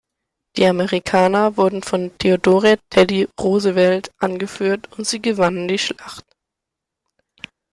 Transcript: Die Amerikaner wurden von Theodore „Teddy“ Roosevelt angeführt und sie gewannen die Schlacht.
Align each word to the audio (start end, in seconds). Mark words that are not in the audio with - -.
Die 0.57 0.65
Amerikaner 0.65 1.57
wurden 1.57 1.83
von 1.83 2.09
Theodore 2.17 2.79
„Teddy“ 2.89 3.27
Roosevelt 3.39 4.09
angeführt 4.17 4.91
und 4.97 5.05
sie 5.05 5.21
gewannen 5.21 5.67
die 5.67 5.77
Schlacht. 5.77 6.25